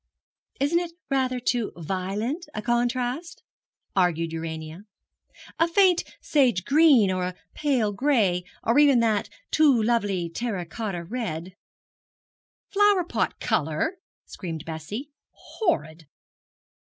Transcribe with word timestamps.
'Isn't 0.59 0.79
it 0.79 0.93
rather 1.11 1.39
too 1.39 1.71
violent 1.77 2.47
a 2.55 2.61
contrast?' 2.63 3.43
argued 3.95 4.33
Urania. 4.33 4.85
'A 5.59 5.67
faint 5.67 6.03
sage 6.19 6.65
green, 6.65 7.11
or 7.11 7.23
a 7.25 7.35
pale 7.53 7.91
gray 7.91 8.43
or 8.63 8.79
even 8.79 8.99
that 9.01 9.29
too 9.51 9.79
lovely 9.83 10.27
terra 10.27 10.65
cotta 10.65 11.03
red' 11.03 11.55
'Flower 12.71 13.03
pot 13.03 13.39
colour!' 13.39 13.99
screamed 14.25 14.65
Bessie. 14.65 15.11
'Horrid!' 15.33 16.07